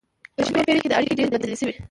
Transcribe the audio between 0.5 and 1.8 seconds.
پیړۍ کې دا اړیکې ډیرې بدلې شوې